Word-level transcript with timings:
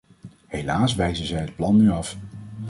Helaas 0.47 0.95
wijzen 0.95 1.25
zij 1.25 1.39
het 1.41 1.55
plan 1.55 1.77
nu 1.77 1.89
af. 1.91 2.17